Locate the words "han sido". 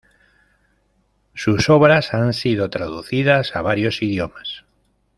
2.15-2.71